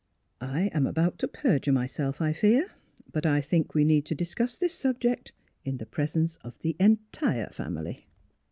[0.41, 2.71] "I am about to perjure myself, I fear,
[3.11, 5.31] but I think we need to discuss this subject
[5.63, 8.07] in the pres ence of the entire family."